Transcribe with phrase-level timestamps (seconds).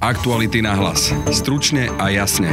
[0.00, 1.12] Aktuality na hlas.
[1.28, 2.48] Stručne a jasne.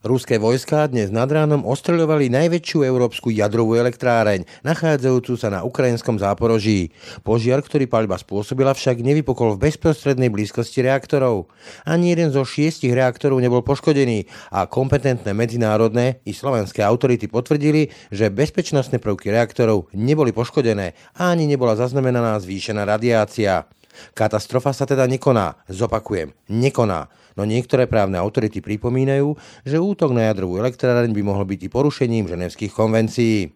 [0.00, 6.88] Ruské vojská dnes nad ránom ostreľovali najväčšiu európsku jadrovú elektráreň, nachádzajúcu sa na ukrajinskom záporoží.
[7.20, 11.52] Požiar, ktorý paľba spôsobila, však nevypokol v bezprostrednej blízkosti reaktorov.
[11.84, 14.24] Ani jeden zo šiestich reaktorov nebol poškodený
[14.56, 21.44] a kompetentné medzinárodné i slovenské autority potvrdili, že bezpečnostné prvky reaktorov neboli poškodené a ani
[21.44, 23.68] nebola zaznamenaná zvýšená radiácia.
[24.12, 27.08] Katastrofa sa teda nekoná, zopakujem, nekoná.
[27.34, 29.34] No niektoré právne autority pripomínajú,
[29.66, 33.50] že útok na jadrovú elektráreň by mohol byť i porušením ženevských konvencií.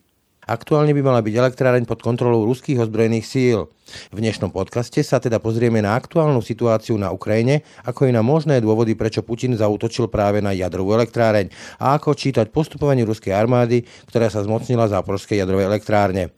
[0.48, 3.68] Aktuálne by mala byť elektráreň pod kontrolou ruských ozbrojených síl.
[4.08, 8.56] V dnešnom podcaste sa teda pozrieme na aktuálnu situáciu na Ukrajine, ako i na možné
[8.64, 14.32] dôvody, prečo Putin zautočil práve na jadrovú elektráreň a ako čítať postupovanie ruskej armády, ktorá
[14.32, 16.32] sa zmocnila záporskej jadrovej elektrárne.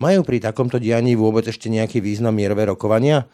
[0.00, 3.28] Majú pri takomto dianí vôbec ešte nejaký význam mierové rokovania?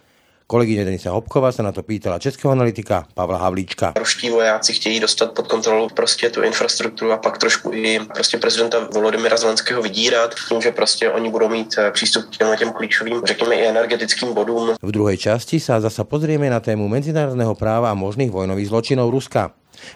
[0.50, 3.92] Kolegyně Denisa Hopková se na to pýtala českého analytika Pavla Havlíčka.
[3.98, 8.88] Ruští vojáci chtějí dostat pod kontrolu prostě tu infrastrukturu a pak trošku i prostě prezidenta
[8.94, 13.54] Volodymyra Zelenského vydírat tím, že prostě oni budou mít eh, přístup k těm, klíčovým, řekněme
[13.54, 14.70] i energetickým bodům.
[14.82, 19.52] V druhé části sa zasa pozrieme na tému medzinárodného práva a možných vojnových zločinov Ruska.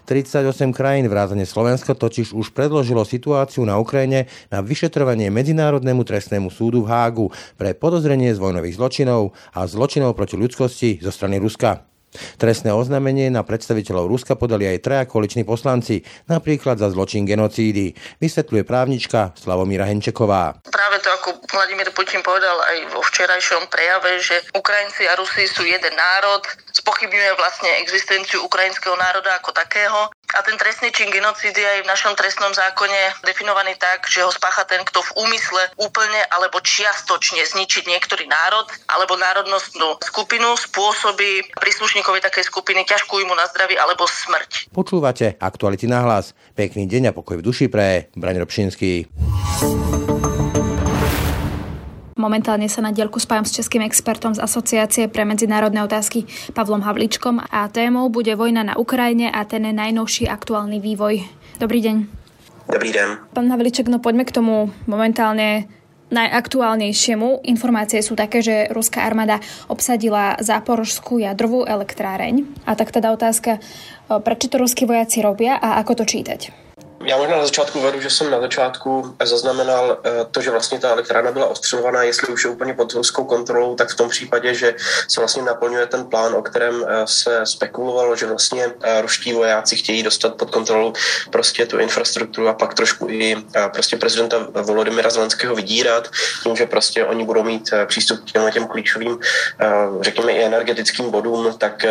[0.08, 6.82] 38 krajín vrátane Slovenska totiž už predložilo situáciu na Ukrajine na vyšetrovanie Medzinárodnému trestnému súdu
[6.82, 7.26] v Hágu
[7.60, 11.91] pre podozrenie z vojnových zločinov a zločinov proti ľudskosti zo strany Ruska.
[12.36, 18.62] Trestné oznámenie na predstaviteľov Ruska podali aj traja koaliční poslanci, napríklad za zločin genocídy, vysvetľuje
[18.68, 20.60] právnička Slavomíra Henčeková.
[20.68, 25.64] Práve to, ako Vladimír Putin povedal aj vo včerajšom prejave, že Ukrajinci a Rusi sú
[25.64, 31.84] jeden národ, spochybňuje vlastne existenciu ukrajinského národa ako takého a ten trestný čin genocídy je
[31.84, 36.56] v našom trestnom zákone definovaný tak, že ho spácha ten, kto v úmysle úplne alebo
[36.64, 41.52] čiastočne zničiť niektorý národ alebo národnostnú skupinu spôsobí
[42.02, 44.74] príslušníkovi takej skupiny ťažkú imu na zdraví alebo smrť.
[44.74, 46.34] Počúvate aktuality na hlas.
[46.58, 49.06] Pekný deň a pokoj v duši pre Braň Robšinský.
[52.18, 57.38] Momentálne sa na dielku spájam s českým expertom z Asociácie pre medzinárodné otázky Pavlom Havličkom
[57.38, 61.22] a témou bude vojna na Ukrajine a ten najnovší aktuálny vývoj.
[61.62, 61.96] Dobrý deň.
[62.66, 63.30] Dobrý deň.
[63.30, 65.70] Pán Havliček, no poďme k tomu momentálne
[66.12, 67.42] najaktuálnejšiemu.
[67.48, 72.44] Informácie sú také, že ruská armáda obsadila záporožskú jadrovú elektráreň.
[72.68, 73.58] A tak teda otázka,
[74.22, 76.61] prečo to ruskí vojaci robia a ako to čítať?
[77.04, 80.90] Já možná na začátku vedu, že jsem na začátku zaznamenal eh, to, že vlastně ta
[80.90, 84.74] elektrárna byla ostřelovaná, jestli už je úplně pod ruskou kontrolou, tak v tom případě, že
[85.08, 89.76] se vlastně naplňuje ten plán, o kterém eh, se spekulovalo, že vlastně eh, ruští vojáci
[89.76, 90.92] chtějí dostat pod kontrolu
[91.30, 93.36] prostě tu infrastrukturu a pak trošku i
[93.72, 96.08] prostě prezidenta Volodymyra Zelenského vydírat,
[96.42, 99.18] tím, že prostě oni budou mít přístup k těm, těm klíčovým,
[100.00, 101.84] řekněme i energetickým bodům, tak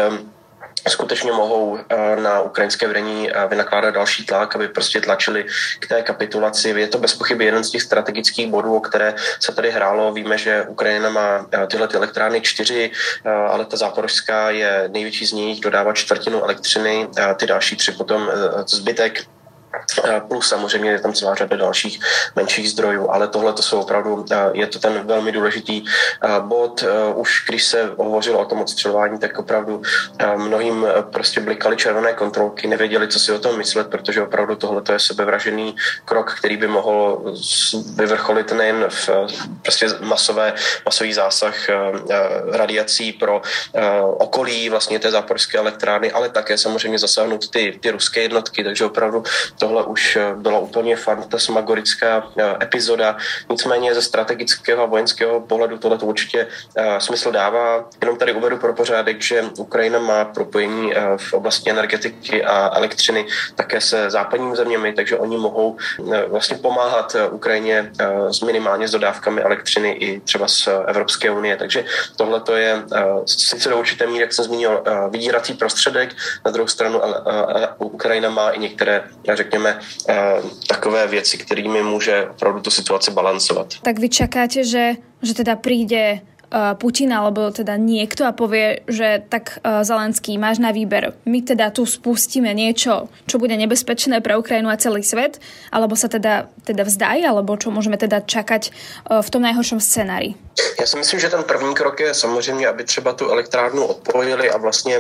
[0.90, 5.46] skutečně mohou eh, na ukrajinské vedení eh, vynakládat další tlak, aby prostě tlačili
[5.80, 6.70] k té kapitulaci.
[6.70, 10.14] Je to bez pochyby jeden z těch strategických bodů, o které se tady hrálo.
[10.14, 12.92] Víme, že Ukrajina má eh, tyhle ty elektrárny čtyři,
[13.50, 18.32] ale ta záporožská je největší z nich, dodává čtvrtinu elektřiny, ty další tři potom
[18.68, 19.24] zbytek
[20.28, 22.00] Plus samozřejmě je tam celá řada dalších
[22.36, 25.86] menších zdrojů, ale tohle to jsou opravdu, je to ten velmi důležitý
[26.40, 26.84] bod.
[27.16, 29.82] Už když se hovořilo o tom odstřelování, tak opravdu
[30.36, 35.00] mnohým prostě blikaly červené kontrolky, nevěděli, co si o tom myslet, protože opravdu tohle je
[35.00, 37.24] sebevražený krok, který by mohl
[37.96, 39.10] vyvrcholit nejen v
[39.62, 40.54] prostě masové,
[40.86, 41.56] masový zásah
[42.52, 43.42] radiací pro
[44.18, 49.24] okolí vlastně té záporské elektrárny, ale také samozřejmě zasáhnout ty, ty ruské jednotky, takže opravdu
[49.62, 53.18] tohle už eh, byla úplně fantasmagorická eh, epizoda.
[53.50, 57.86] Nicméně ze strategického a vojenského pohledu tohle to určitě eh, smysl dává.
[58.02, 63.82] Jenom tady uvedu pro pořádek, že Ukrajina má propojení v oblasti energetiky a elektřiny také
[63.82, 65.78] se západními zeměmi, takže oni mohou
[66.28, 67.92] vlastně pomáhat Ukrajině
[68.30, 71.58] s minimálně s dodávkami elektřiny i třeba z Evropské unie.
[71.58, 71.86] Takže
[72.16, 72.84] tohle to je
[73.26, 76.16] sice do určité míry, jak jsem zmínil, vydírací prostředek,
[76.46, 77.02] na druhou stranu
[77.78, 79.04] Ukrajina má i některé,
[79.34, 83.74] řekněme, řekněme, eh, takové věci, kterými může opravdu tu situaci balancovat.
[83.82, 86.20] Tak vy čakáte, že, že teda príde
[86.52, 91.16] Putin alebo teda niekto a povie, že tak eh, Zelenský, máš na výber.
[91.24, 95.40] My teda tu spustíme niečo, čo bude nebezpečné pre Ukrajinu a celý svet,
[95.72, 100.36] alebo sa teda, teda vzdaj, alebo čo môžeme teda čakať eh, v tom najhoršom scenári?
[100.80, 104.58] Já si myslím, že ten první krok je samozřejmě, aby třeba tu elektrárnu odpojili a
[104.58, 104.98] vlastně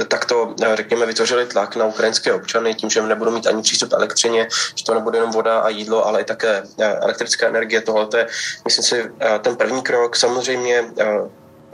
[0.00, 4.48] e, takto, řekněme, vytvořili tlak na ukrajinské občany tím, že nebudou mít ani přístup elektřině,
[4.74, 7.80] že to nebude jenom voda a jídlo, ale i také elektrická energie.
[7.80, 8.26] Tohle je,
[8.64, 9.10] myslím si,
[9.40, 10.16] ten první krok.
[10.16, 11.30] Samozřejmě uh,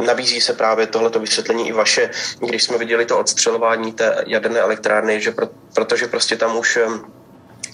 [0.06, 5.20] nabízí se právě tohleto vysvětlení i vaše, když jsme viděli to odstřelování té jaderné elektrárny,
[5.20, 6.78] že pro, protože prostě tam už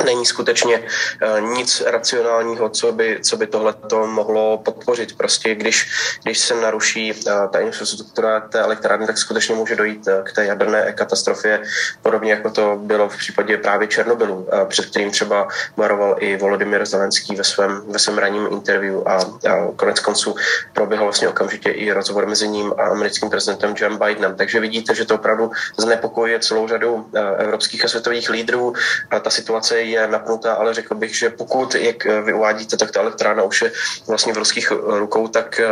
[0.04, 0.82] není skutečně
[1.22, 5.16] eh, nic racionálního, co by, co by tohle to mohlo podpořit.
[5.16, 5.90] Prostě když,
[6.22, 10.44] když se naruší eh, ta infrastruktura té elektrárny, tak skutečně může dojít eh, k té
[10.44, 11.62] jaderné katastrofě,
[12.02, 17.36] podobně jako to bylo v případě právě Černobylu, před kterým třeba varoval i Volodymyr Zelenský
[17.36, 20.34] ve svém, ve svém ranním interview a, a konec konců
[20.72, 24.36] proběhl vlastně okamžitě i rozhovor mezi ním a americkým prezidentem Joe Bidenem.
[24.36, 27.06] Takže vidíte, že to opravdu znepokojuje celou řadu
[27.38, 28.74] evropských a světových lídrů
[29.10, 33.00] a ta situace je napnutá, ale řekl bych, že pokud, jak vy uvádíte, tak ta
[33.00, 33.72] elektrárna už je
[34.06, 35.70] vlastně v ruských rukou, tak eh,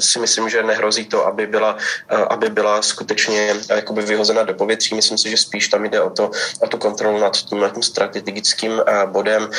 [0.00, 1.76] si myslím, že nehrozí to, aby byla,
[2.10, 4.94] eh, aby byla skutečně eh, jakoby vyhozena do povětří.
[4.94, 6.30] Myslím si, že spíš tam jde o, to,
[6.60, 9.50] o tu kontrolu nad tím strategickým bodem.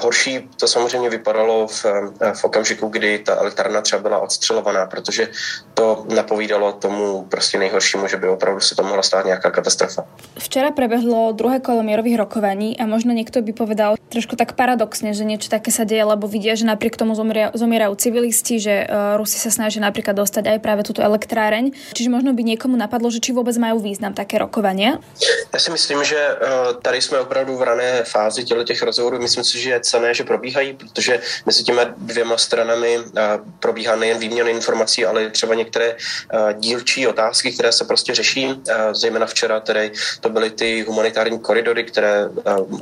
[0.00, 1.84] Horší to samozřejmě vypadalo v,
[2.34, 5.28] v okamžiku, kdy ta elektrárna třeba byla odstřelovaná, protože
[5.74, 10.06] to napovídalo tomu prostě nejhoršímu, že by opravdu se to mohla stát nějaká katastrofa.
[10.38, 15.24] Včera prebehlo druhé kolo mierových rokovaní a možno niekto by povedal trošku tak paradoxne, že
[15.26, 19.40] niečo také sa deje, lebo vidia, že napriek tomu zomierajú, zomierajú civilisti, že uh, Rusi
[19.40, 21.74] sa snažia napríklad dostať aj práve túto elektráreň.
[21.92, 25.02] Čiže možno by niekomu napadlo, že či vôbec majú význam také rokovania?
[25.54, 29.18] Já si myslím, že uh, tady jsme opravdu v rané fázi těchto těch rozhovorů.
[29.18, 33.04] Myslím si, že je cené, že probíhají, protože mezi těmi dvěma stranami uh,
[33.60, 35.96] probíhá nejen výměna informací, ale třeba některé
[36.58, 38.62] dílčí otázky, které se prostě řeší.
[38.92, 42.28] Zejména včera tedy to byly ty humanitární koridory, které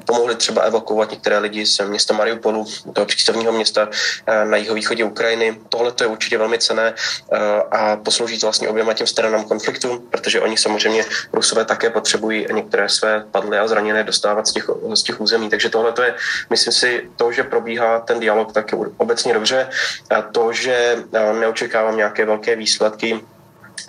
[0.07, 5.57] pomohly třeba evakuovat některé lidi z města Mariupolu, toho přístavního města uh, na jihovýchodě Ukrajiny.
[5.69, 7.39] Tohle to je určitě velmi cené uh,
[7.71, 12.89] a poslouží to vlastně oběma těm stranám konfliktu, protože oni samozřejmě Rusové také potřebují některé
[12.89, 15.49] své padlé a zraněné dostávat z těch, z těch území.
[15.51, 16.15] Takže tohle to je,
[16.51, 19.69] myslím si, to, že probíhá ten dialog, tak obecně dobře.
[20.11, 20.97] A to, že
[21.41, 23.21] neočekávám nějaké velké výsledky,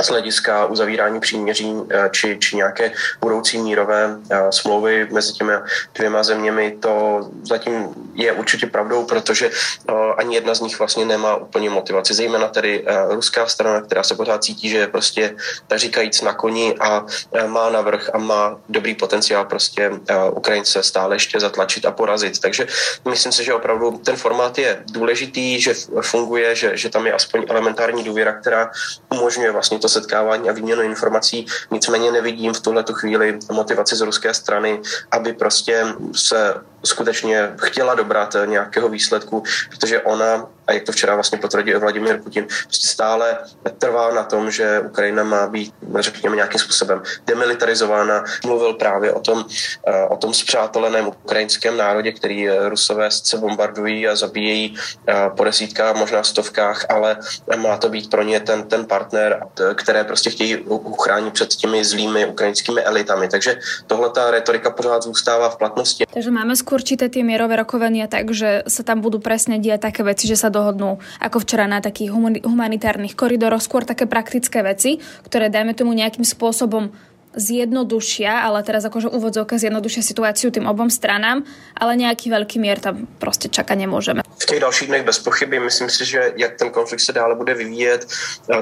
[0.01, 2.91] z hlediska uzavírání příměří eh, či, či nějaké
[3.21, 5.53] budoucí mírové eh, smlouvy mezi těmi
[5.93, 11.35] dvěma zeměmi, to zatím je určitě pravdou, protože eh, ani jedna z nich vlastně nemá
[11.35, 12.13] úplně motivaci.
[12.13, 15.35] Zejména tedy ruská strana, která se pořád cítí, že je prostě
[15.67, 17.05] tak říkajíc na koni a
[17.47, 19.91] má navrh a má dobrý potenciál prostě
[20.31, 22.39] Ukrajince stále ještě zatlačit a porazit.
[22.39, 22.67] Takže
[23.09, 27.45] myslím si, že opravdu ten formát je důležitý, že funguje, že, že tam je aspoň
[27.49, 28.71] elementární důvěra, která
[29.09, 31.45] umožňuje vlastně to setkávání a výměnu informací.
[31.71, 34.81] Nicméně nevidím v tuhle chvíli motivaci z ruské strany,
[35.11, 35.85] aby prostě
[36.15, 36.53] se
[36.85, 42.47] skutečně chtěla dobrat nějakého výsledku, protože ona, a jak to včera vlastně potvrdil Vladimir Putin,
[42.63, 43.37] prostě stále
[43.77, 48.23] trvá na tom, že Ukrajina má být, řekněme, nějakým způsobem demilitarizována.
[48.45, 49.45] Mluvil právě o tom,
[49.87, 54.75] eh, o tom spřáteleném ukrajinském národě, který Rusové se bombardují a zabíjejí
[55.07, 57.17] eh, po desítkách, možná stovkách, ale
[57.57, 62.25] má to být pro ně ten, ten partner, které prostě chtějí uchránit před těmi zlými
[62.25, 63.27] ukrajinskými elitami.
[63.27, 66.05] Takže tohle ta retorika pořád zůstává v platnosti.
[66.13, 70.01] Takže máme skôr čítať tie mierové rokovania tak, že sa tam budú presne diať také
[70.01, 72.11] veci, že sa dohodnú ako včera na takých
[72.43, 76.91] humanitárnych koridoroch, skôr také praktické veci, ktoré dajme tomu nejakým spôsobom
[77.35, 81.43] zjednodušia, ale teraz akože úvodzovka zjednodušia situáciu tým obom stranám,
[81.75, 84.21] ale nejaký veľký mier tam prostě čakat nemôžeme.
[84.37, 87.53] V těch dalších dnech bez pochyby myslím si, že jak ten konflikt se dále bude
[87.53, 88.07] vyvíjet,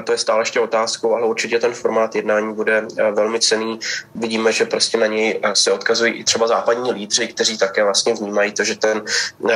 [0.04, 3.78] to je stále ještě otázkou, ale určitě ten formát jednání bude velmi cený.
[4.14, 8.52] Vidíme, že prostě na něj se odkazují i třeba západní lídři, kteří také vlastně vnímají
[8.52, 9.02] to, že ten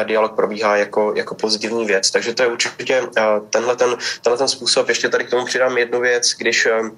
[0.04, 2.11] dialog probíhá jako, jako pozitivní věc.
[2.11, 3.02] Takže to je určitě
[3.50, 4.88] tenhle ten, tenhle ten způsob.
[4.88, 6.90] Ještě tady k tomu přidám jednu věc, když Eh,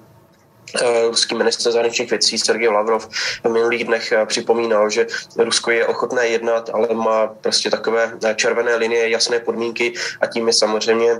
[1.07, 3.09] ruský ministr zahraničních věcí Sergej Lavrov
[3.43, 8.35] v minulých dnech eh, připomínal, že Rusko je ochotné jednat, ale má prostě takové eh,
[8.35, 11.19] červené linie, jasné podmínky a tím je samozřejmě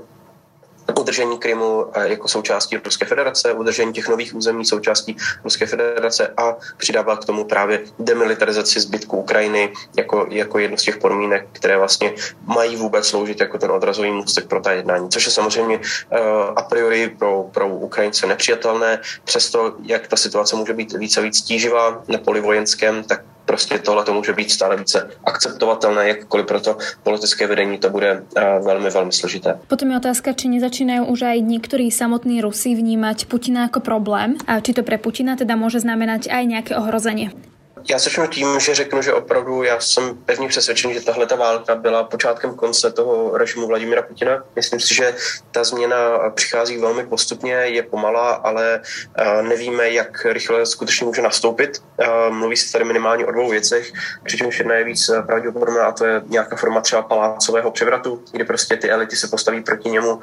[1.00, 7.18] udržení Krymu jako součástí Ruské federace, udržení těch nových území součástí Ruské federace a přidává
[7.18, 12.14] k tomu právě demilitarizaci zbytku Ukrajiny jako, jako jednu z těch podmínek, které vlastně
[12.46, 16.18] mají vůbec sloužit jako ten odrazový můstek pro ta jednání, což je samozřejmě uh,
[16.56, 21.42] a priori pro, pro Ukrajince nepřijatelné, přesto jak ta situace může být více a víc
[21.42, 26.78] tíživá na poli vojenském, tak prostě tohle to může být stále více akceptovatelné, jakkoliv proto
[27.04, 29.60] politické vedení to bude eh, velmi, velmi složité.
[29.68, 34.64] Potom je otázka, či nezačínajú už aj niektorí samotní Rusi vnímať Putina ako problém a
[34.64, 37.51] či to pre Putina teda môže znamenať aj nejaké ohrozenie.
[37.90, 41.76] Já začnu tím, že řeknu, že opravdu já jsem pevně přesvědčen, že tahle ta válka
[41.76, 44.44] byla počátkem konce toho režimu Vladimira Putina.
[44.56, 45.16] Myslím si, že
[45.52, 48.82] ta změna přichází velmi postupně, je pomalá, ale
[49.42, 51.84] nevíme, jak rychle skutečně může nastoupit.
[52.30, 53.92] Mluví se tady minimálně o dvou věcech,
[54.24, 58.78] přičemž jedna je víc pravděpodobná a to je nějaká forma třeba palácového převratu, kdy prostě
[58.78, 60.20] ty elity se postaví proti němu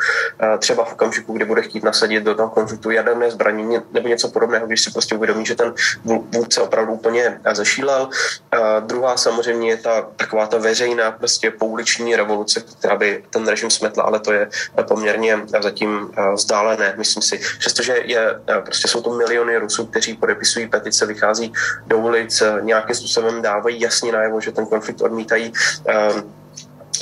[0.58, 4.66] třeba v okamžiku, kdy bude chtít nasadit do toho konfliktu jaderné zbraní nebo něco podobného,
[4.66, 5.74] když si prostě uvědomí, že ten
[6.04, 8.08] vůdce opravdu úplně zešílel.
[8.52, 13.70] A druhá samozřejmě je ta taková ta veřejná prostě pouliční revoluce, která by ten režim
[13.70, 14.48] smetla, ale to je
[14.88, 17.40] poměrně zatím vzdálené, myslím si.
[17.58, 21.52] Přestože je, prostě jsou to miliony Rusů, kteří podepisují petice, vychází
[21.86, 25.52] do ulic, nějakým způsobem dávají jasně najevo, že ten konflikt odmítají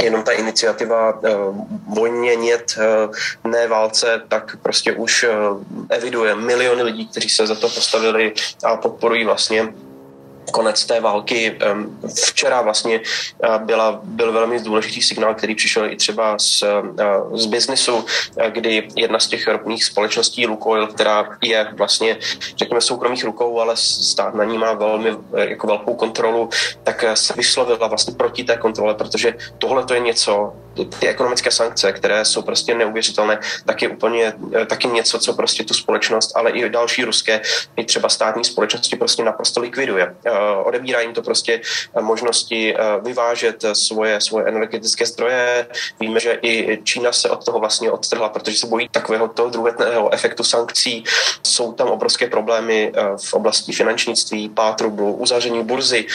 [0.02, 1.56] jenom ta iniciativa uh,
[1.94, 7.54] vojně nět, uh, ne válce, tak prostě už uh, eviduje miliony lidí, kteří se za
[7.54, 8.32] to postavili
[8.64, 9.74] a podporují vlastně
[10.52, 11.58] konec té války.
[12.24, 13.00] Včera vlastně
[13.58, 16.64] byla, byl velmi důležitý signál, který přišel i třeba z,
[17.34, 18.04] z biznisu,
[18.48, 22.18] kdy jedna z těch ropných společností Lukoil, která je vlastně,
[22.56, 26.50] řekněme, soukromých rukou, ale stát na ní má velmi jako velkou kontrolu,
[26.82, 30.52] tak se vyslovila vlastně proti té kontrole, protože tohle to je něco,
[30.98, 34.32] ty ekonomické sankce, které jsou prostě neuvěřitelné, tak je úplně
[34.66, 37.40] taky něco, co prostě tu společnost, ale i další ruské,
[37.76, 40.14] i třeba státní společnosti prostě naprosto likviduje.
[40.64, 41.60] Odebírá jim to prostě
[42.00, 45.66] možnosti vyvážet svoje, svoje energetické zdroje.
[46.00, 50.12] Víme, že i Čína se od toho vlastně odtrhla, protože se bojí takového toho druhého
[50.12, 51.04] efektu sankcí.
[51.42, 52.92] Jsou tam obrovské problémy
[53.24, 56.06] v oblasti finančnictví, pát uzavření burzy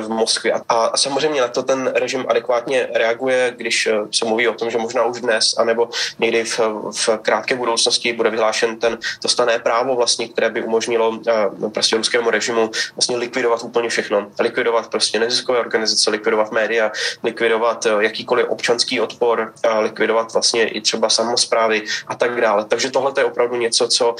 [0.00, 0.54] v Moskvě.
[0.68, 4.70] A samozřejmě na to ten režim adekvátně reaguje, když když eh, se mluví o tom,
[4.70, 6.58] že možná už dnes, anebo někdy v,
[6.90, 12.30] v krátké budoucnosti bude vyhlášen ten dostané právo vlastně, které by umožnilo uh, prostě ruskému
[12.30, 14.26] režimu vlastně likvidovat úplně všechno.
[14.40, 16.90] Likvidovat prostě neziskové organizace, likvidovat média,
[17.22, 22.64] likvidovat uh, jakýkoliv občanský odpor, likvidovat vlastně i třeba samozprávy a tak dále.
[22.64, 24.14] Takže tohle je opravdu něco, co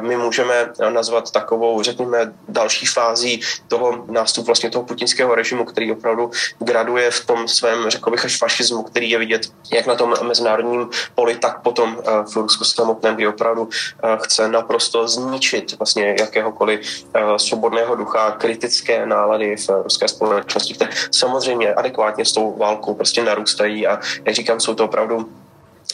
[0.00, 6.30] my můžeme nazvat takovou, řekněme, další fází toho nástupu vlastně toho putinského režimu, který opravdu
[6.58, 10.88] graduje v tom svém, řekl bych, až fašismu, který je vidět jak na tom mezinárodním
[11.14, 16.80] poli, tak potom eh, v Rusku samotném, kdy opravdu eh, chce naprosto zničit vlastně jakéhokoliv
[17.14, 23.24] eh, svobodného ducha, kritické nálady v ruské společnosti, které samozřejmě adekvátně s tou válkou prostě
[23.24, 25.28] narůstají a jak říkám, jsou to opravdu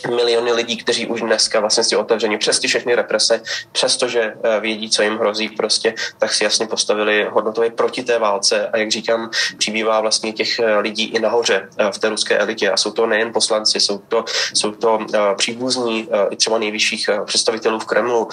[0.06, 3.40] miliony lidí, kteří už dneska vlastně si otevření přes ty všechny represe,
[3.72, 8.68] přestože eh, vědí, co jim hrozí prostě, tak si jasně postavili hodnotově proti té válce
[8.68, 12.70] a jak říkám, přibývá vlastně těch eh, lidí i nahoře eh, v té ruské elitě.
[12.70, 14.98] A jsou to nejen poslanci, jsou to, jsou to
[15.36, 18.28] příbuzní i třeba nejvyšších představitelů v Kremlu,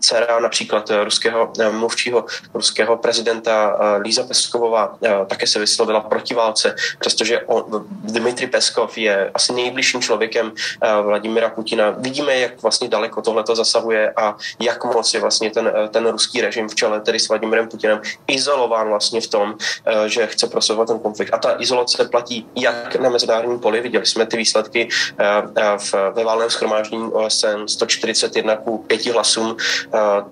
[0.00, 2.24] dcera například ruského mluvčího
[2.54, 9.52] ruského prezidenta Líza Peskovová také se vyslovila proti válce, přestože on, Dmitry Peskov je asi
[9.52, 10.52] nejbližší nejbližším člověkem
[10.82, 11.90] eh, Vladimira Putina.
[11.90, 16.06] Vidíme, jak vlastně daleko tohle to zasahuje a jak moc je vlastně ten, eh, ten
[16.06, 20.46] ruský režim v čele tedy s Vladimirem Putinem izolován vlastně v tom, eh, že chce
[20.46, 21.34] prosazovat ten konflikt.
[21.34, 24.88] A ta izolace platí jak na mezinárodním poli, viděli jsme ty výsledky
[25.78, 29.56] v, ve válném schromáždění OSN 141 ku 5 hlasům,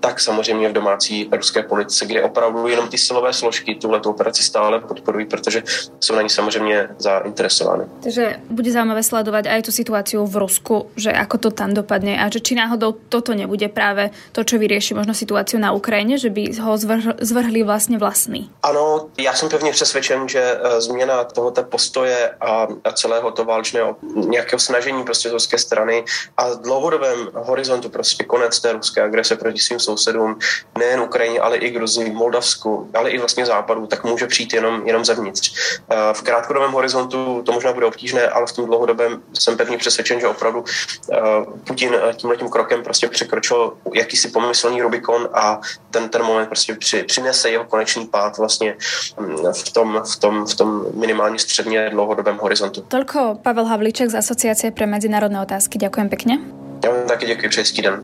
[0.00, 4.80] tak samozřejmě v domácí ruské politice, kde opravdu jenom ty silové složky tuhle operaci stále
[4.80, 5.62] podporují, protože
[6.00, 7.84] jsou na ní samozřejmě zainteresovány.
[8.02, 12.16] Takže bude zaujímavé sledovať sledovať aj tú situáciu v Rusku, že ako to tam dopadne
[12.16, 16.32] a že či náhodou toto nebude práve to, čo vyrieši možno situáciu na Ukrajine, že
[16.32, 18.50] by ho zvrh, zvrhli vlastně vlastní.
[18.62, 24.60] Ano, já jsem pevně přesvědčen, že e, změna tohoto postoje a celého toho válečného nějakého
[24.60, 26.04] snažení prostě z ruské strany
[26.36, 30.38] a v dlouhodobém horizontu prostě konec té ruské agrese proti svým sousedům,
[30.78, 35.04] nejen Ukrajině, ale i Gruzii, Moldavsku, ale i vlastně západu, tak může přijít jenom, jenom
[35.04, 35.52] zevnitř.
[35.90, 40.20] E, v krátkodobém horizontu to možná bude obtížné, ale v tom dlouhodobém jsem pevně přesvědčen,
[40.20, 40.64] že opravdu
[41.12, 41.18] eh,
[41.66, 45.60] Putin eh, tímhletím krokem prostě překročil jakýsi pomyslný Rubikon a
[45.90, 48.76] ten, ten moment prostě při, přinese jeho konečný pád vlastně
[49.20, 52.80] mm, v tom, v tom, v tom minimálně středně dlouhodobém horizontu.
[52.88, 55.78] Tolko Pavel Havlíček z Asociace pre medzinárodné otázky.
[55.78, 56.38] Ďakujem pekne.
[56.84, 58.02] Ja vám taky děkuji, přeji den.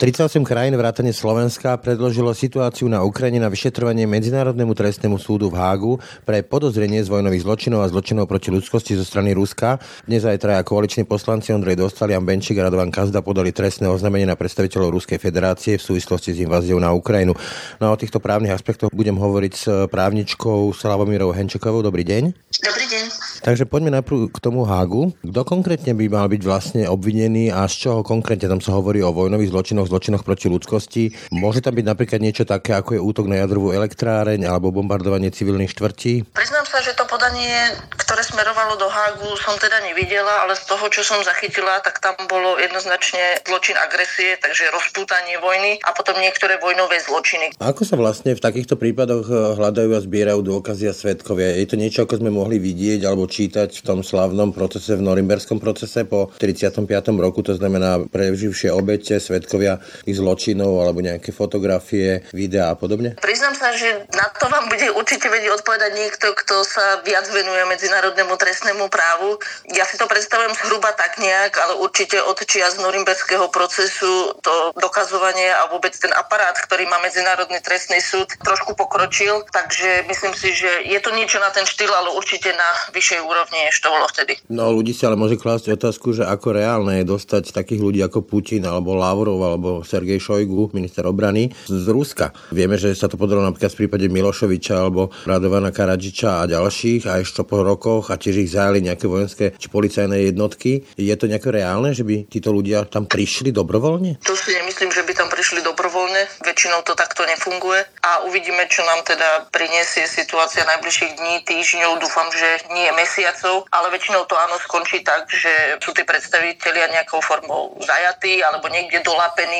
[0.00, 6.00] 38 krajín vrátane Slovenska predložilo situáciu na Ukrajine na vyšetrovanie Medzinárodnému trestnému súdu v Hágu
[6.24, 9.76] pre podozrenie z vojnových zločinov a zločinov proti ľudskosti zo strany Ruska.
[10.08, 14.24] Dnes aj traja koaliční poslanci Ondrej Dostal, Jan Benčík a Radovan Kazda podali trestné oznámenie
[14.24, 17.36] na predstaviteľov Ruskej federácie v súvislosti s inváziou na Ukrajinu.
[17.76, 21.84] No a o týchto právnych aspektoch budem hovoriť s právničkou Slavomírou Henčekovou.
[21.84, 22.32] Dobrý deň.
[22.56, 23.04] Dobrý deň.
[23.44, 25.12] Takže poďme najprv k tomu Hágu.
[25.24, 29.12] Kto konkrétne by mal byť vlastne obvinený a z čoho konkrétne tam sa hovorí o
[29.12, 31.10] vojnových zločinoch zločinoch proti ľudskosti.
[31.34, 35.74] Môže tam byť napríklad niečo také, ako je útok na jadrovú elektráreň alebo bombardovanie civilných
[35.74, 36.30] štvrtí?
[36.30, 40.86] Priznám sa, že to podanie, ktoré smerovalo do Hágu, som teda nevidela, ale z toho,
[40.86, 46.62] čo som zachytila, tak tam bolo jednoznačne zločin agresie, takže rozpútanie vojny a potom niektoré
[46.62, 47.58] vojnové zločiny.
[47.58, 51.58] Ako sa vlastne v takýchto prípadoch eh, hľadajú a zbierajú dôkazy a svetkovia?
[51.58, 55.58] Je to niečo, ako sme mohli vidieť alebo čítať v tom slavnom procese, v Norimberskom
[55.58, 56.86] procese po 35.
[57.18, 63.16] roku, to znamená preživšie obete, svetkovia ich zločinov alebo nejaké fotografie, videá a podobne?
[63.20, 67.62] Priznám sa, že na to vám bude určite vedieť odpovedať niekto, kto sa viac venuje
[67.68, 69.40] medzinárodnému trestnému právu.
[69.72, 75.48] Ja si to predstavujem zhruba tak nejak, ale určite od čias Norimberského procesu to dokazovanie
[75.52, 80.70] a vôbec ten aparát, ktorý má Medzinárodný trestný súd, trošku pokročil, takže myslím si, že
[80.86, 84.36] je to niečo na ten štýl, ale určite na vyššej úrovni, než to bolo vtedy.
[84.50, 88.26] No ľudí si ale môže klásť otázku, že ako reálne je dostať takých ľudí ako
[88.26, 92.34] Putin alebo Lavrov alebo Sergej Šojgu, minister obrany, z Ruska.
[92.50, 97.22] Vieme, že sa to podarilo napríklad v prípade Milošoviča alebo Radovana Karadžiča a ďalších a
[97.22, 100.82] ešte po rokoch a tiež ich zajali nejaké vojenské či policajné jednotky.
[100.98, 104.18] Je to nejaké reálne, že by títo ľudia tam prišli dobrovoľne?
[104.26, 106.42] To si nemyslím, že by tam prišli dobrovoľne.
[106.42, 112.00] Väčšinou to takto nefunguje a uvidíme, čo nám teda priniesie situácia najbližších dní, týždňov.
[112.00, 117.20] Dúfam, že nie mesiacov, ale väčšinou to áno skončí tak, že sú tí predstavitelia nejakou
[117.20, 119.04] formou zajatí alebo niekde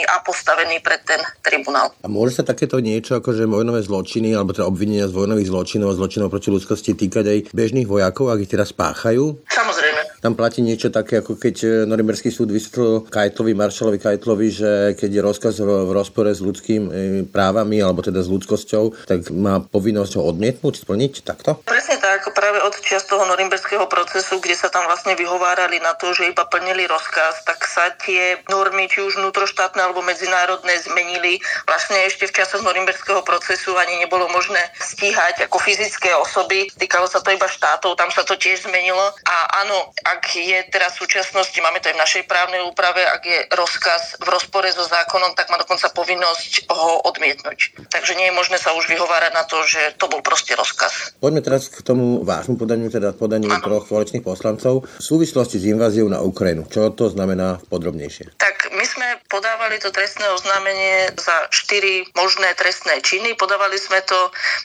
[0.04, 1.92] a postavení pred ten tribunál.
[2.04, 5.92] A môže sa takéto niečo ako že vojnové zločiny alebo teda obvinenia z vojnových zločinov
[5.92, 9.40] a zločinov proti ľudskosti týkať aj bežných vojakov, ak ich teraz spáchajú?
[9.50, 10.20] Samozrejme.
[10.20, 15.10] Tam platí niečo také, ako keď e, Norimberský súd vysvetlil Kajtlovi, Maršalovi Kajtlovi, že keď
[15.16, 16.90] je rozkaz v rozpore s ľudským e,
[17.24, 21.64] právami alebo teda s ľudskosťou, tak má povinnosť ho odmietnúť, splniť takto?
[21.64, 26.12] Presne tak, práve od čias toho Norimberského procesu, kde sa tam vlastne vyhovárali na to,
[26.12, 31.40] že iba plnili rozkaz, tak sa tie normy, či už vnútroštátne alebo medzinárodné, zmenili.
[31.64, 36.68] Vlastne ešte v časoch Norimberského procesu ani nebolo možné stíhať ako fyzické osoby.
[36.76, 39.02] Týkalo sa to iba štátov, tam sa to tiež zmenilo.
[39.24, 43.22] A áno, ak je teraz v súčasnosti, máme to aj v našej právnej úprave, ak
[43.24, 47.88] je rozkaz v rozpore so zákonom, tak má dokonca povinnosť ho odmietnúť.
[47.88, 51.14] Takže nie je možné sa už vyhovárať na to, že to bol proste rozkaz.
[51.22, 53.62] Poďme teraz k tomu vášmu podaniu, teda podaniu ano.
[53.62, 56.66] troch koaličných poslancov v súvislosti s inváziou na Ukrajinu.
[56.66, 58.34] Čo to znamená podrobnejšie?
[58.34, 63.38] Tak my sme podávali to trestné oznámenie za štyri možné trestné činy.
[63.38, 64.18] Podávali sme to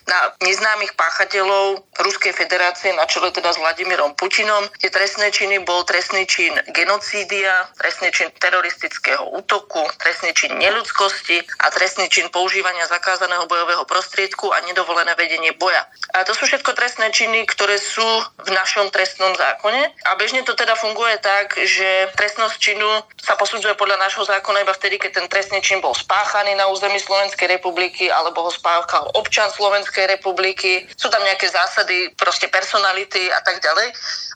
[0.09, 4.65] na neznámych páchateľov Ruskej federácie na čele teda s Vladimírom Putinom.
[4.81, 11.69] Tie trestné činy bol trestný čin genocídia, trestný čin teroristického útoku, trestný čin neľudskosti a
[11.69, 15.83] trestný čin používania zakázaného bojového prostriedku a nedovolené vedenie boja.
[16.15, 18.05] A to sú všetko trestné činy, ktoré sú
[18.45, 22.87] v našom trestnom zákone a bežne to teda funguje tak, že trestnosť činu
[23.19, 26.99] sa posudzuje podľa nášho zákona iba vtedy, keď ten trestný čin bol spáchaný na území
[27.01, 30.87] Slovenskej republiky alebo ho spáchal občan Slovenskej republiky.
[30.95, 33.91] Sú tam nejaké zásady, proste personality a tak ďalej.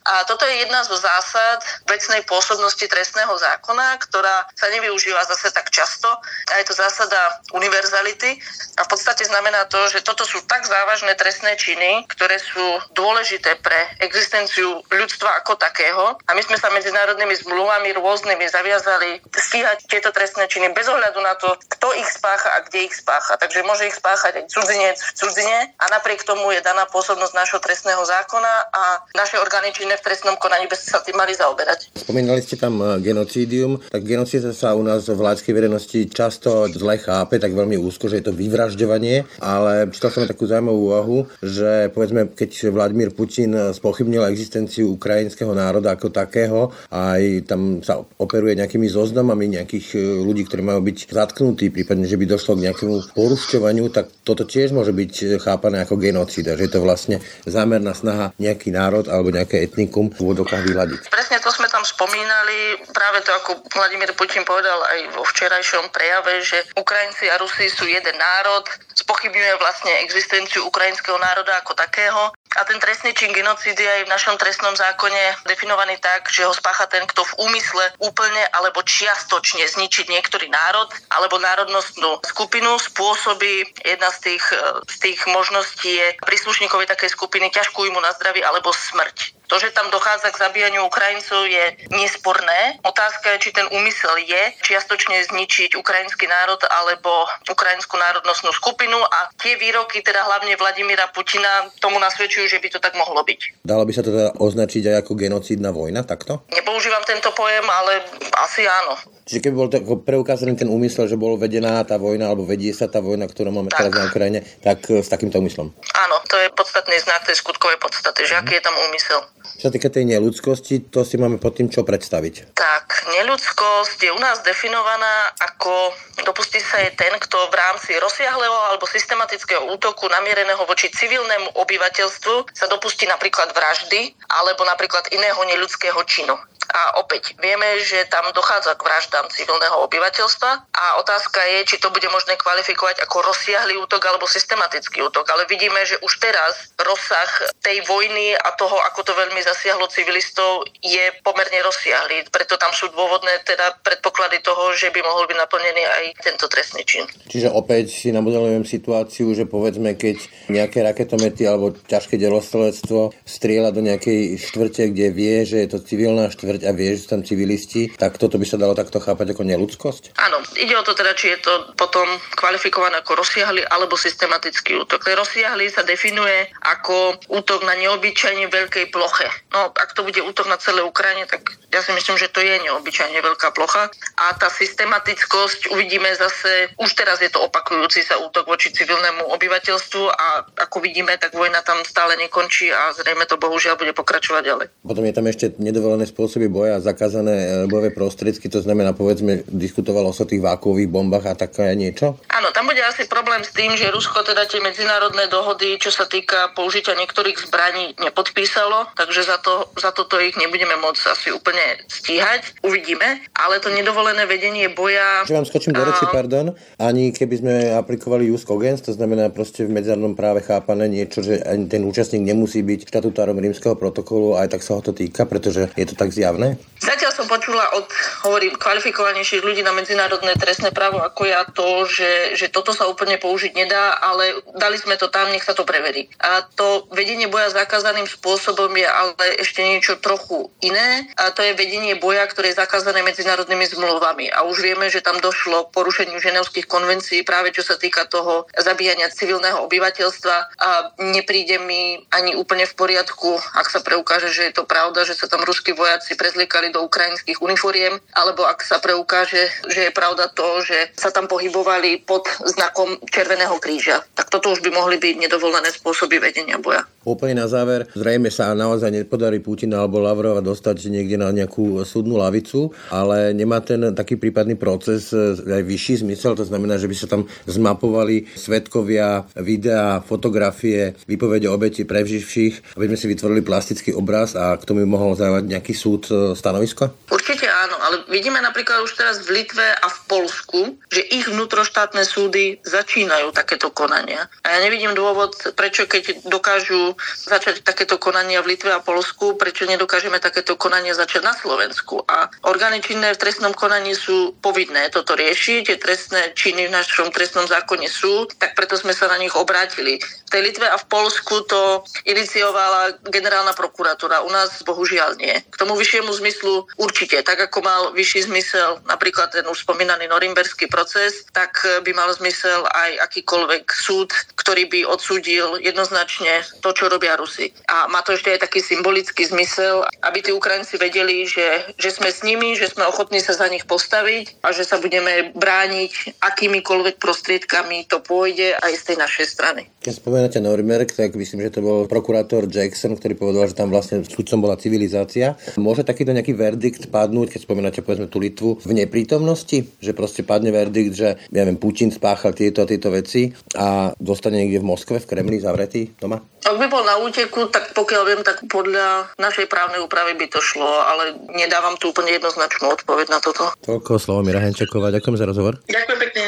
[0.09, 5.69] A toto je jedna zo zásad vecnej pôsobnosti trestného zákona, ktorá sa nevyužíva zase tak
[5.69, 6.09] často.
[6.49, 8.41] A je to zásada univerzality.
[8.79, 12.63] A v podstate znamená to, že toto sú tak závažné trestné činy, ktoré sú
[12.97, 16.17] dôležité pre existenciu ľudstva ako takého.
[16.25, 21.37] A my sme sa medzinárodnými zmluvami rôznymi zaviazali stíhať tieto trestné činy bez ohľadu na
[21.37, 23.37] to, kto ich spácha a kde ich spácha.
[23.37, 27.59] Takže môže ich spáchať aj cudzinec v cudzine a napriek tomu je daná pôsobnosť nášho
[27.61, 28.83] trestného zákona a
[29.13, 31.93] naše orgány činné v trestnom konaní by sa tým mali zaoberať.
[31.93, 36.97] Spomínali ste tam e, genocídium, tak genocídia sa u nás v vládskej verejnosti často zle
[36.97, 41.93] chápe, tak veľmi úzko, že je to vyvražďovanie, ale čítal som takú zaujímavú úvahu, že
[41.93, 48.87] povedzme, keď Vladimír Putin spochybnil existenciu ukrajinského národa ako takého, aj tam sa operuje nejakými
[48.89, 49.99] zoznamami nejakých e,
[50.39, 54.71] ľudí, ktorí majú byť zatknutí, prípadne, že by došlo k nejakému porušťovaniu, tak toto tiež
[54.71, 59.67] môže byť chápané ako genocída, že je to vlastne zámerná snaha nejaký národ alebo nejaké
[59.67, 61.11] etnikum v úvodokách vyladiť.
[61.11, 66.39] Presne to sme tam spomínali, práve to ako Vladimír Putin povedal aj vo včerajšom prejave,
[66.39, 68.63] že Ukrajinci a Rusi sú jeden národ,
[68.95, 74.33] spochybňuje vlastne existenciu ukrajinského národa ako takého a ten trestný čin genocídy je v našom
[74.41, 80.09] trestnom zákone definovaný tak, že ho spácha ten, kto v úmysle úplne alebo čiastočne zničiť
[80.09, 84.45] niektorý národ alebo národnostnú skupinu spôsobí jedna z tých,
[84.89, 89.38] z tých možností je príslušníkovi takej skupiny ťažkú imu na zdraví alebo smrť.
[89.49, 92.77] To, že tam dochádza k zabíjaniu Ukrajincov je nesporné.
[92.85, 99.33] Otázka je, či ten úmysel je čiastočne zničiť ukrajinský národ alebo ukrajinskú národnostnú skupinu a
[99.41, 103.65] tie výroky teda hlavne Vladimíra Putina tomu nasvedčujú, že by to tak mohlo byť.
[103.65, 106.45] Dalo by sa to teda označiť aj ako genocídna vojna, takto?
[106.53, 108.05] Nepoužívam tento pojem, ale
[108.45, 109.18] asi áno.
[109.29, 109.69] Čiže keby bol
[110.01, 113.69] preukázaný ten úmysel, že bol vedená tá vojna, alebo vedie sa tá vojna, ktorú máme
[113.69, 113.85] tak.
[113.85, 115.69] teraz na Ukrajine, tak e, s takýmto úmyslom.
[115.93, 119.21] Áno, to je podstatný znak tej skutkovej podstaty, že aký je tam úmysel.
[119.61, 122.57] Čo sa týka tej neludskosti, to si máme pod tým čo predstaviť?
[122.57, 125.93] Tak, neludskosť je u nás definovaná ako
[126.25, 132.53] dopustí sa je ten, kto v rámci rozsiahleho alebo systematického útoku namiereného voči civilnému obyvateľstvu
[132.53, 136.37] sa dopustí napríklad vraždy alebo napríklad iného neľudského činu.
[136.69, 141.91] A opäť vieme, že tam dochádza k vraždám civilného obyvateľstva a otázka je, či to
[141.91, 145.27] bude možné kvalifikovať ako rozsiahly útok alebo systematický útok.
[145.27, 150.63] Ale vidíme, že už teraz rozsah tej vojny a toho, ako to veľmi zasiahlo civilistov,
[150.79, 152.31] je pomerne rozsiahly.
[152.31, 156.87] Preto tam sú dôvodné teda predpoklady toho, že by mohol byť naplnený aj tento trestný
[156.87, 157.03] čin.
[157.27, 163.81] Čiže opäť si namodelujem situáciu, že povedzme, keď nejaké raketomety alebo ťažké delostrelectvo strieľa do
[163.83, 167.89] nejakej štvrte, kde vie, že je to civilná štvrť, a vie, že sú tam civilisti,
[167.95, 170.17] tak toto by sa dalo takto ako neludskosť?
[170.19, 175.01] Áno, ide o to teda, či je to potom kvalifikované ako rozsiahly alebo systematický útok.
[175.05, 179.29] Rozsiahly sa definuje ako útok na neobyčajne veľkej ploche.
[179.53, 182.55] No, ak to bude útok na celé Ukrajine, tak ja si myslím, že to je
[182.65, 183.93] neobyčajne veľká plocha.
[184.17, 190.03] A tá systematickosť uvidíme zase, už teraz je to opakujúci sa útok voči civilnému obyvateľstvu
[190.09, 190.27] a
[190.65, 194.67] ako vidíme, tak vojna tam stále nekončí a zrejme to bohužiaľ bude pokračovať ďalej.
[194.81, 200.11] Potom je tam ešte nedovolené spôsoby boja, zakázané e, bojové prostriedky, to znamená, povedzme, diskutovalo
[200.11, 202.17] sa o tých vákových bombách a také niečo?
[202.29, 206.05] Áno, tam bude asi problém s tým, že Rusko teda tie medzinárodné dohody, čo sa
[206.05, 211.81] týka použitia niektorých zbraní, nepodpísalo, takže za, to, za toto ich nebudeme môcť asi úplne
[211.87, 212.61] stíhať.
[212.65, 215.25] Uvidíme, ale to nedovolené vedenie boja...
[215.25, 216.53] Že vám skočím do reči, pardon.
[216.79, 221.41] Ani keby sme aplikovali use cogens, to znamená proste v medzinárodnom práve chápané niečo, že
[221.43, 225.71] ani ten účastník nemusí byť štatutárom rímskeho protokolu, aj tak sa ho to týka, pretože
[225.75, 226.59] je to tak zjavné?
[226.79, 227.87] Zatiaľ som počula od,
[228.27, 233.21] hovorím, kvalifikovanejších ľudí na medzinárodné trestné právo ako ja to, že, že toto sa úplne
[233.21, 236.09] použiť nedá, ale dali sme to tam, nech sa to preverí.
[236.19, 241.05] A to vedenie boja zakázaným spôsobom je ale ešte niečo trochu iné.
[241.19, 244.33] A to je vedenie boja, ktoré je zakázané medzinárodnými zmluvami.
[244.33, 248.49] A už vieme, že tam došlo k porušeniu ženevských konvencií práve čo sa týka toho
[248.57, 250.35] zabíjania civilného obyvateľstva.
[250.57, 255.13] A nepríde mi ani úplne v poriadku, ak sa preukáže, že je to pravda, že
[255.13, 259.97] sa tam ruskí vojaci prezli prezliekali do ukrajinských uniforiem, alebo ak sa preukáže, že je
[259.97, 264.05] pravda to, že sa tam pohybovali pod znakom Červeného kríža.
[264.13, 266.85] Tak toto už by mohli byť nedovolené spôsoby vedenia boja.
[267.09, 272.21] Úplne na záver, zrejme sa naozaj nepodarí Putina alebo Lavrova dostať niekde na nejakú súdnu
[272.21, 276.93] lavicu, ale nemá ten taký prípadný proces e, aj vyšší zmysel, to znamená, že by
[276.93, 284.37] sa tam zmapovali svetkovia, videá, fotografie, výpovede obeti preživších, aby sme si vytvorili plastický obraz
[284.37, 286.93] a k tomu by mohol závať nejaký súd e, stanovisko?
[287.09, 292.05] Určite áno, ale vidíme napríklad už teraz v Litve a v Polsku, že ich vnútroštátne
[292.05, 294.29] súdy začínajú takéto konania.
[294.45, 299.65] A ja nevidím dôvod, prečo keď dokážu začať takéto konania v Litve a Polsku, prečo
[299.65, 302.03] nedokážeme takéto konanie začať na Slovensku.
[302.07, 307.11] A orgány činné v trestnom konaní sú povinné toto riešiť, tie trestné činy v našom
[307.11, 309.99] trestnom zákone sú, tak preto sme sa na nich obrátili.
[309.99, 315.33] V tej Litve a v Polsku to iniciovala generálna prokuratúra, u nás bohužiaľ nie.
[315.49, 320.69] K tomu vyššiemu zmyslu určite, tak ako mal vyšší zmysel napríklad ten už spomínaný norimberský
[320.69, 327.19] proces, tak by mal zmysel aj akýkoľvek súd, ktorý by odsúdil jednoznačne to, čo robia
[327.19, 327.51] Rusi.
[327.67, 332.07] A má to ešte aj taký symbolický zmysel, aby tí Ukrajinci vedeli, že, že sme
[332.07, 336.95] s nimi, že sme ochotní sa za nich postaviť a že sa budeme brániť akýmikoľvek
[337.03, 339.61] prostriedkami to pôjde aj z tej našej strany.
[339.83, 344.05] Keď spomínate Norimberg, tak myslím, že to bol prokurátor Jackson, ktorý povedal, že tam vlastne
[344.05, 345.35] súdcom bola civilizácia.
[345.59, 349.65] Môže takýto nejaký verdikt padnúť, keď spomínate povedzme tú Litvu, v neprítomnosti?
[349.81, 354.45] Že proste padne verdikt, že ja viem, Putin spáchal tieto a tieto veci a dostane
[354.45, 356.21] niekde v Moskve, v Kremli zavretý doma?
[356.45, 360.39] Ak by bol na úteku, tak pokiaľ viem, tak podľa našej právnej úpravy by to
[360.39, 363.49] šlo, ale nedávam tu úplne jednoznačnú odpoveď na toto.
[363.65, 364.93] Toľko slovo Mira Henčeková.
[364.93, 365.57] Ďakujem za rozhovor.
[365.65, 366.23] Ďakujem pekne.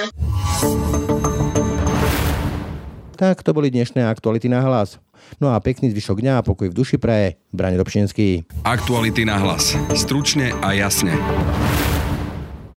[3.22, 4.98] Tak to boli dnešné aktuality na hlas.
[5.38, 7.38] No a pekný zvyšok dňa a pokoj v duši praje.
[7.54, 8.50] Brani Robšinský.
[8.66, 9.78] Aktuality na hlas.
[9.94, 11.14] Stručne a jasne.